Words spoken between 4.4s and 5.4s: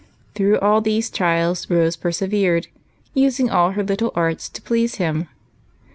to please him.